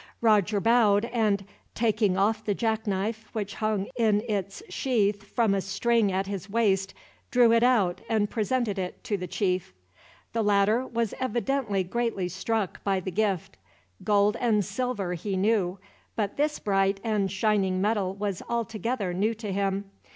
Roger 0.19 0.59
bowed 0.59 1.05
and, 1.13 1.45
taking 1.75 2.17
off 2.17 2.43
the 2.43 2.55
jackknife, 2.55 3.29
which 3.33 3.53
hung 3.53 3.85
in 3.99 4.21
its 4.27 4.63
sheath 4.67 5.21
from 5.35 5.53
a 5.53 5.61
string 5.61 6.11
at 6.11 6.25
his 6.25 6.49
waist, 6.49 6.95
drew 7.29 7.51
it 7.53 7.61
out 7.61 8.01
and 8.09 8.27
presented 8.27 8.79
it 8.79 9.03
to 9.03 9.15
the 9.15 9.27
chief. 9.27 9.75
The 10.33 10.41
latter 10.41 10.87
was 10.87 11.13
evidently 11.19 11.83
greatly 11.83 12.29
struck 12.29 12.83
by 12.83 12.99
the 12.99 13.11
gift. 13.11 13.57
Gold 14.03 14.35
and 14.39 14.65
silver 14.65 15.13
he 15.13 15.37
knew, 15.37 15.77
but 16.15 16.35
this 16.35 16.57
bright 16.57 16.99
and 17.03 17.31
shining 17.31 17.79
metal 17.79 18.15
was 18.15 18.41
altogether 18.49 19.13
new 19.13 19.35
to 19.35 19.53
him. 19.53 19.85